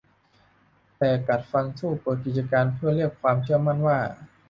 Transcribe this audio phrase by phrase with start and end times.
[0.97, 3.97] แต่กัดฟันสู้เปิดกิจการเพื่อเรียกความเชื่อมั่นว่า